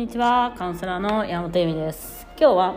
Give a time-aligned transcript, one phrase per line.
[0.00, 2.26] にちはカウンセラーの山本恵美です。
[2.38, 2.74] 今日は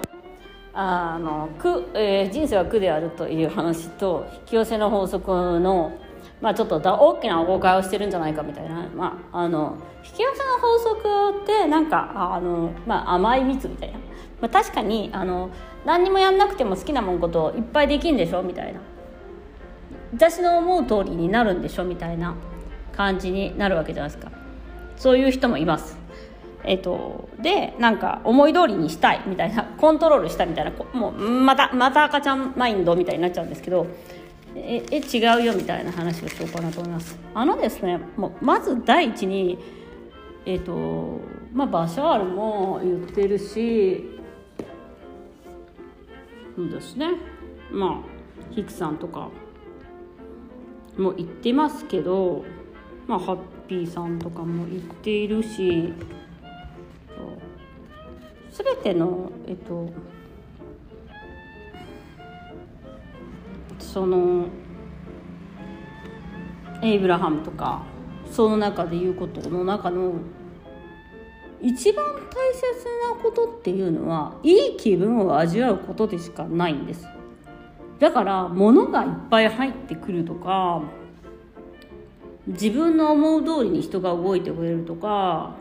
[0.74, 5.32] あの苦、えー、人生は苦であるという話と引き寄せの法則
[5.62, 5.98] の
[6.42, 8.90] まあちょっと大きな誤解をしてるんじゃないかみたいな。
[8.94, 14.00] まああの引き寄せの法則ってなんかあの、まあ、甘い蜜みたいな、
[14.42, 15.50] まあ、確かにあの
[15.86, 18.82] 何にもやんなくても好きなもんこといっぱいできんでしょみたいな。
[20.14, 22.36] 私の思う通りになるんでしょみたいな
[22.92, 24.30] 感じになるわけじゃないですか。
[24.98, 26.03] そういう人もいます。
[26.66, 33.86] えっと、でなんか思い通りにしたいみたいなコントロールしたみたいなもうまたまた赤ちゃんマインドみたいになっちゃうんですけど
[34.56, 37.18] ええ違うよみたいな話をしようかなと思います。
[37.34, 39.58] あのですねもうまず第一に
[40.46, 41.20] えっと
[41.54, 44.10] まあバシャールも言ってるし
[46.56, 47.08] そうですね。
[47.72, 49.30] まあヒクさんとか
[50.98, 52.46] も言ってますけど
[53.08, 53.38] まあハッ
[53.68, 55.94] ピーさんとかも言っているし
[58.54, 59.90] 全てのえっと
[63.80, 64.46] その
[66.82, 67.84] エイブラハムとか
[68.32, 70.14] その中で言うことの中の
[71.62, 72.64] 一番大切
[73.16, 77.08] なことっていうのはいい気分を味わうことでしかないんです。
[78.00, 80.82] だから物がいっぱい入ってくるとか
[82.48, 85.56] 自分の思う通りに人が動いてくれるとか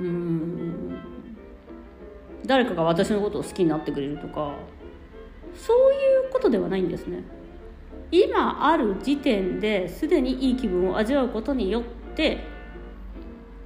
[0.00, 0.85] うん
[2.44, 4.54] 誰かが私のことを好きになってくれるとか
[5.54, 7.24] そういうことではないんですね
[8.10, 11.82] 今ある時点ですでにいい気分を味わうことによっ
[12.14, 12.44] て、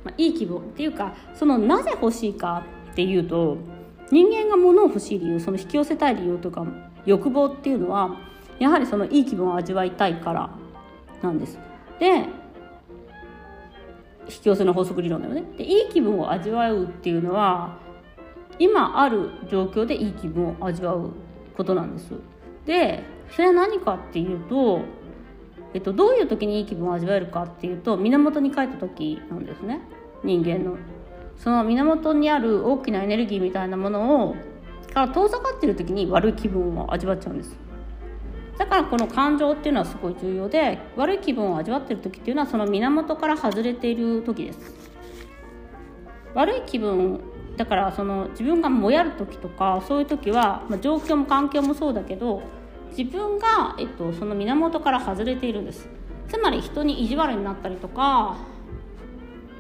[0.05, 3.59] まあ、いい気分っていうかそのなぜ欲しいかっていうと
[4.11, 6.67] 人間が物を欲しい理由その引き寄せたい理由とか
[7.07, 8.19] 欲望っていうのは
[8.59, 10.51] やはりそのいい気分を味わいたいから
[11.23, 11.59] なんです。
[11.99, 12.27] で
[14.27, 15.45] 引き寄せの法則理論だよね。
[15.57, 17.79] でいい気分を味わうっていうのは
[18.61, 21.11] 今ある状況でいい気分を味わう
[21.57, 22.13] ことなんです。
[22.67, 24.83] でそれは何かっていうと、
[25.73, 29.81] えっと、どういう時にいい気分を味わえるかっていうと源に帰った時なんですね
[30.23, 30.77] 人間の。
[31.39, 34.37] その源にある大きなエネルギーみたいなものを
[34.93, 37.57] から遠ざかってる時に悪い気分を味わっちゃうんです。
[38.59, 44.59] だからこの感情っていうのはすごい重要で悪い気分を味わってる時っていうのはその源から外れている時です
[46.35, 47.23] 悪い気分
[47.61, 52.43] だからその自分がもやる時とかそういう時は、まあ、状況も環境もそうだけど
[52.97, 55.87] 自分が、えっと、その源から外れているんです。
[56.27, 58.39] つまり人に意地悪になったりとか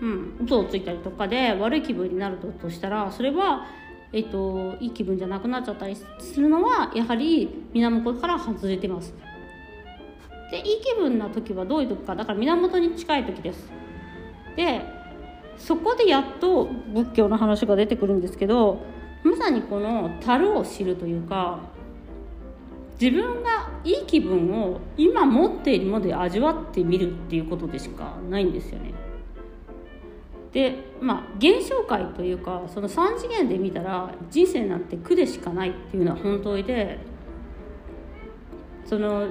[0.01, 3.67] うん嘘をついたりとかで悪い気分になるとしたらそれは
[4.13, 9.13] えっと、いい気分じゃなくなっちゃったりするのはやはり源から外れてます。
[10.51, 12.17] でいい気分な時はどういう時か。
[12.17, 13.71] だから源に近い時です。
[14.57, 15.00] で
[15.61, 18.81] そこでやっと仏教の話が出てくるんですけど
[19.23, 21.61] まさにこの樽を知るというか
[23.01, 28.93] 自分がいい気分を今持っているもので味わってみるっていうことでしかないんですよね。
[30.53, 36.99] でまあ現象界というかその3次元で見たら人生なんて苦でしかないっていうのは本当で
[38.85, 39.29] その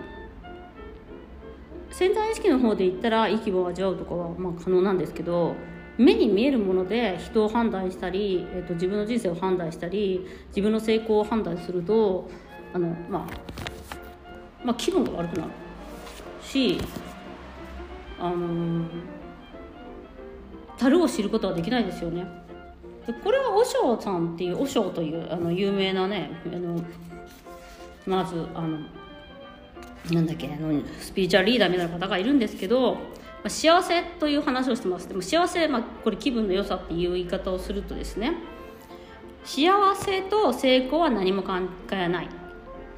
[1.91, 5.55] 潜在意識の方で言ったらいい気分を味わうとかはまあ可能なんですけど
[5.99, 12.29] 目に見えるもので人を判断したり、えー、と自分の人生を判断したり自分の成功を判断すると
[12.73, 15.51] あの、まあ、まあ気分が悪くなる
[16.41, 16.79] し
[18.17, 19.19] あのー
[20.79, 22.25] 樽を知ることはできないですよね。
[23.05, 26.81] でこれは和尚さんっていう和尚というあの有名なねあの
[28.05, 28.79] まずあの
[30.11, 32.97] なんだっけあのスピーチャーリーダーみたいな方がいるんですけど、
[33.45, 35.07] あ、幸せという話をしてます。
[35.07, 38.33] でも幸せ、まあ、これ気分の良さっていう言い方をするとですね
[39.45, 42.29] 幸せと成功は何も関係ない。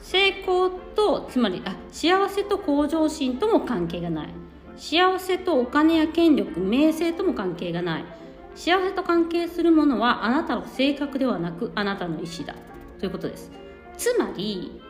[0.01, 4.29] 成功とつまりあ幸せと向上心とも関係がない。
[4.75, 8.05] 幸せとお金や権力名声とも関係がない。
[8.55, 12.55] 幸せと関係するものはあなたの性格ではなくあなたの意思だ。
[12.99, 13.51] ということです。
[13.97, 14.80] つまり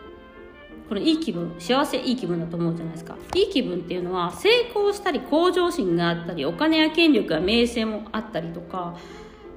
[0.92, 3.16] このいい気分幸せいい気分だと思うじゃないですか。
[3.34, 8.98] いい気分っていうのは成功したり向上心があったりお金や権力や名声もあったりとか、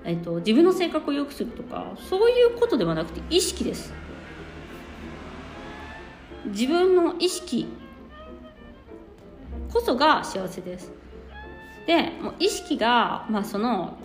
[0.05, 3.93] えっと、自分の性格を良くするとかそういうことではなくて意識です。
[6.45, 7.67] 自分の意識
[9.73, 10.93] こそが幸せです。
[11.89, 13.99] でもう意識が、まあ、その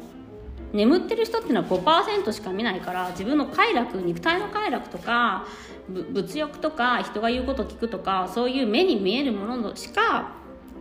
[0.74, 5.48] 眠ってる人っていうのは5%しか見ないから自分の快楽肉体の快楽とか
[5.88, 10.34] 物欲とか人が言うこと聞くとかそういう目に見えるものしか、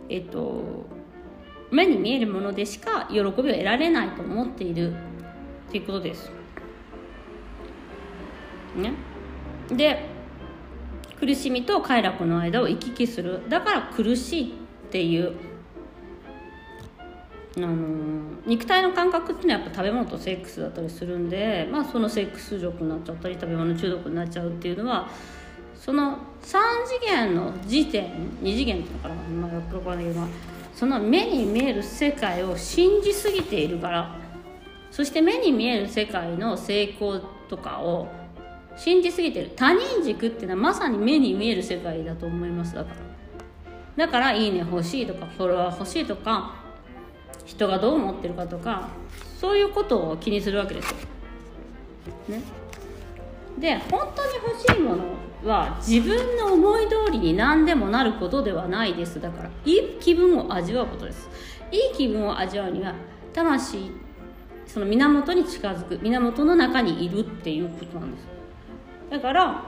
[0.07, 0.85] えっと、
[1.71, 5.09] 目に見えるものでしか喜びを得られないと思っている。
[5.69, 6.31] っていうことです。
[8.75, 8.93] ね、
[9.69, 10.05] で
[11.19, 13.47] 苦しみと快楽の間を行き来する。
[13.49, 15.33] だから苦しいっていう
[17.67, 17.75] あの
[18.45, 25.09] 肉体の感覚っていうのはやっぱ食べ物とセックスだったりするんで、まあ、そのセックス欲になっちゃったり食べ物中毒になっちゃうっていうのは
[25.75, 30.21] その3次元の時点2次元っていうのかな、まあ、よくわかんないけど
[30.73, 34.15] その目に見える世界を信じすぎているから
[34.91, 37.19] そして目に見える世界の成功
[37.49, 38.07] とかを
[38.75, 39.51] 信じすぎてる。
[39.55, 42.75] 他人軸っていうのはまさに目に見える世界だと思います。
[42.75, 46.55] だからだから「いいね」欲しいとかフォロワー欲しいとか
[47.49, 48.89] 人がどう思ってるかとか
[49.39, 50.97] そういうことを気にするわけですよ。
[52.29, 52.43] ね、
[53.57, 55.03] で本当に欲しいもの
[55.43, 59.19] は自分の思い通りに何でもなることではないです。
[59.19, 61.27] だからいい気分を味わうことです。
[61.71, 62.93] いい気分を味わうには
[63.33, 63.91] 魂
[64.67, 68.27] その源に近づく源の中にいるっていうことなんです。
[69.09, 69.63] だから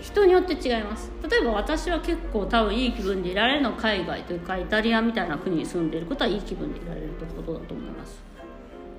[0.00, 1.10] 人によって違います。
[1.28, 8.22] 例えば私は結構多分いい気分でいられるのは海外というかイタリアみたいな国に住んでいることはいい気分でいられるということだと思います。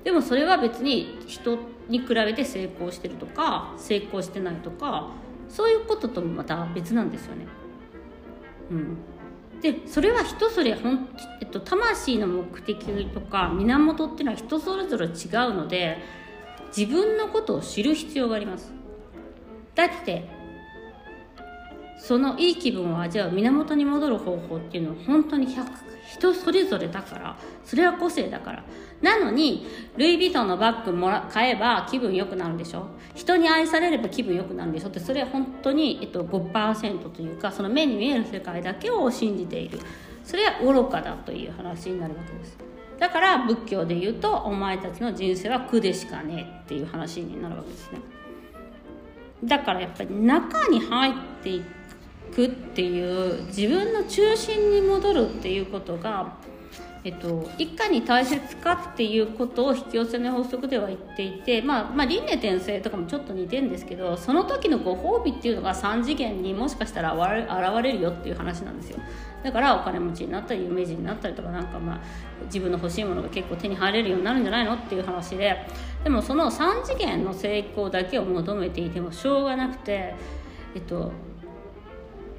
[0.04, 1.58] でもそれは別に人
[1.88, 5.10] に比べて成功してるとか成功してないとか
[5.48, 7.46] そういうことともまた別なんですよね。
[8.70, 8.96] うん。
[9.60, 11.08] でそれは人それほん、
[11.42, 15.12] えっと、魂の目的とか源っていうのは人それぞれ違う
[15.54, 15.98] ので
[16.74, 18.72] 自分のことを知る必要があります。
[19.74, 20.39] だって
[22.02, 28.64] そのいい気分を味わう源に戻る方法っていうのは本当に人それぞれだからそれは個性だから。
[29.00, 29.66] なのに
[29.96, 32.86] ルイ・ヴィトンのバッグもら買えば気分良くなるでしょ？
[33.14, 34.88] 人に愛されれば気分良くなるでしょ？
[34.88, 39.78] ってそれは本当に、えっと、5%というかその目に見える世界だけを信じている。
[40.22, 42.58] それは愚かだという話になるわけです。
[42.98, 48.00] だから仏教で言うとお前たちの人生は苦でしかねえっていう話になるわけですね。
[49.44, 51.64] だからやっぱり中に入ってい
[52.34, 56.36] くっていう自分の中心に戻るっていうことが、
[57.02, 68.98] えっと、いかに大切かっていうことを引き寄せの法則では言っていて、まあ、まあ輪廻転生とかもちょっと似てるんですけどその時のご褒美っていうのが3次元にもしかしたら現れるよっていう話なんですよ。
[69.42, 72.00] だからお金持ちになったり有名人になったりとかなんかまあ
[72.44, 75.66] 自分の欲しいものが結構手に入れるようになるんじゃないのっていう話で
[76.04, 80.14] でもその3次元の成功だけを求めていてもしょうがなくて
[80.74, 81.12] えっと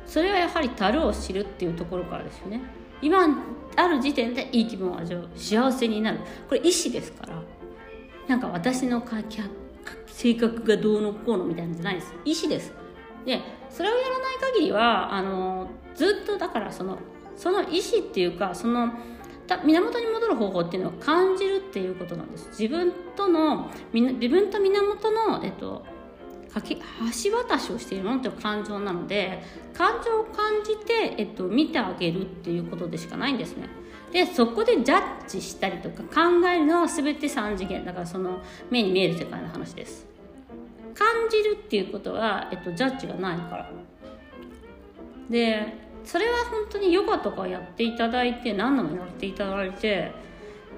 [0.06, 2.62] それはやはり樽を知るっていうところからですよね。
[3.02, 3.28] 今
[3.76, 5.30] ある時点でいい気分を味わう。
[5.36, 6.20] 幸せになる。
[6.48, 7.42] これ意思ですから。
[8.28, 9.04] なんか私の
[10.08, 12.14] 性格がどうのこうのみたいなんじゃないです。
[12.26, 12.74] 意思です。
[13.26, 16.98] でそれをやらない限りはあのずっとだからその
[17.36, 18.94] その意思っていうかその
[19.64, 22.50] 源に戻る方法っていうのを感じるっていうことなんです。
[22.52, 25.84] 自分との自分と源の、えっと、
[26.54, 29.42] 橋渡しをしているものという感情なので
[29.74, 33.70] 感情を感じて、えっと、見てあげるっていうことでしかないんですね。
[34.12, 40.06] でそこでジャッジしたりとか考えるのは全て3次元だからその目に見える世界の話です。
[40.94, 43.72] 感じるっていうことは、えっと、ジャッジがないから。
[45.30, 45.74] で
[46.04, 50.12] それは本当にヨガとかやっていただいて何度もやっていただいて、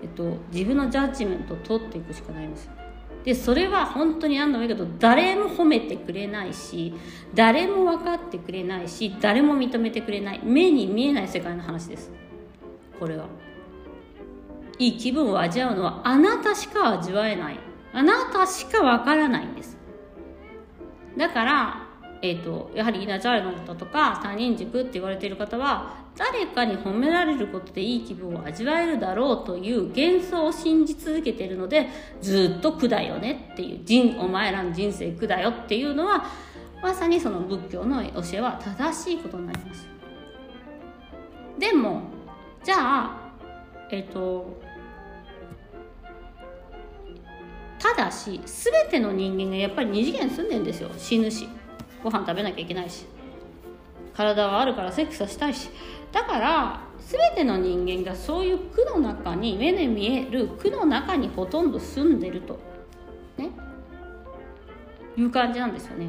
[0.03, 2.82] えっと、自分のジャッジメントを取っていくしかないんですよ。
[3.23, 6.93] でそれは本当に何度も言うけど誰も褒めてくれないし
[7.33, 10.41] 誰も分かってくれないし誰も認めてくれない。
[10.43, 12.11] 目に見えない世界の話です。
[12.99, 13.25] これは。
[14.79, 17.59] いい気分を味わうのはあなたしか味わえない。
[17.93, 19.77] あなたしか分からないんです。
[21.17, 21.82] だから
[22.25, 31.89] えーと、やはり稲茶の方とか他人軸って言われている方は誰かに褒められることでいい気分を味わえるだろうという幻想を信じ続けているので
[32.21, 36.25] ずっと苦だよねっていう人お前らの人生苦だよっていうのは
[36.81, 39.85] まさにその仏教の教えは正しいことになります。
[41.59, 42.03] でも
[42.63, 43.31] じゃあ
[43.91, 44.61] えっ、ー、と
[47.79, 50.89] ただし全ての人間がやっぱり二次元住んでるんですよ。
[50.97, 51.49] 死ぬし。
[52.03, 53.05] ご飯食べなきゃいけないし。
[54.15, 55.69] 体はあるからセックスはしたいし。
[56.11, 62.59] だから全ての人間がそういう苦の中に目で見える苦の中にほとんど住んでると。
[63.37, 63.49] ね。
[65.17, 66.07] いう感じなんですよね。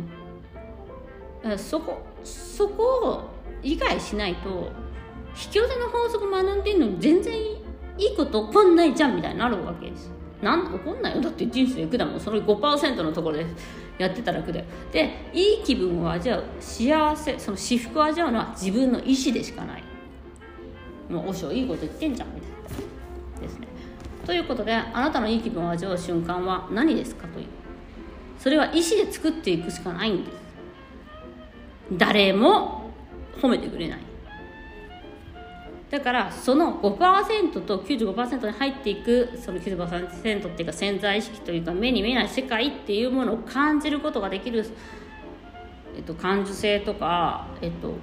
[1.56, 3.30] そこそこを
[3.62, 4.70] 理解しないと
[5.36, 7.62] 引き寄せの法則学んでるのに全然い
[7.98, 10.10] いこと起こんないじゃんみたいになるわけです。
[10.42, 11.22] なん起こんないよ。
[11.22, 12.20] だって人生苦だもん。
[12.20, 13.54] その5%のところです
[13.98, 14.64] やってたら苦だよ。
[14.92, 19.84] でいい気分を味わう幸せその私服を味わうのは自分の意思でしかない。
[21.08, 23.40] もうおしょいいこと言ってんじゃんみたいな。
[23.40, 23.68] ですね。
[24.26, 27.46] ということであなたのいい気分を味わう瞬間は何ですかという。
[28.38, 30.36] それは意思で作っていくしかないんです。
[31.92, 32.90] 誰も
[33.40, 33.98] 褒めてくれない。
[35.94, 44.66] だからその5%と95%に入っていくその95%っていうか潜在意識というか目に見えない世界っていうものを感じることができる、
[45.96, 47.94] えっと、感受性とか、えっと、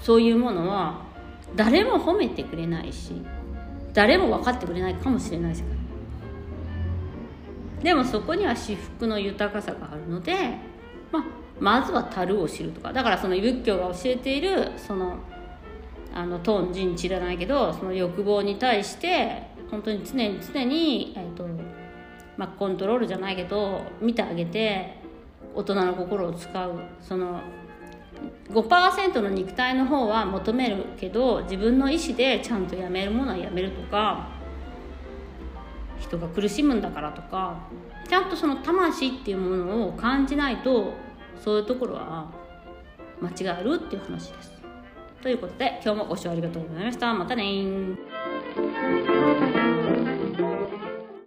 [0.00, 1.02] そういうものは
[1.56, 3.20] 誰も褒めてくれないし
[3.92, 5.70] 誰も分かってくれないかもしれない世界。
[7.82, 10.58] でもそこには至福の豊かさがあるので、
[11.10, 11.24] まあ、
[11.58, 12.92] まずは樽を知るとか。
[12.92, 15.16] だからその仏教が教えているその
[16.16, 21.46] あのトンジン知らないけどその欲望に対して本当に常に常に、えーと
[22.38, 24.96] まあ、コントロールじゃないけど見てあげて
[25.54, 27.42] 大人の心を使うその
[28.48, 34.30] 5%の肉体の方は求めるけど自分の意思でちゃんとやめるものはやめるとか
[35.98, 37.58] 人が苦しむんだからとか
[38.08, 40.94] ちゃんとその魂っていうものを感じないと
[41.44, 42.30] そういうところは
[43.20, 44.55] 間違えるっていう話です。
[45.26, 47.12] ということで今日もご視聴ありがとうございました。
[47.12, 47.42] またね